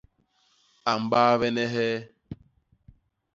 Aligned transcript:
A 0.89 0.91
mbaabene 1.03 1.65
hee? 1.73 1.99